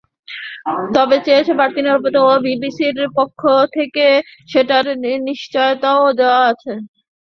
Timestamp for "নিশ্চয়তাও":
5.27-6.03